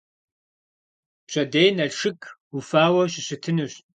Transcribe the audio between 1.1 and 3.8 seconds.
Пщэдей Налшык уфауэ щыщытынущ.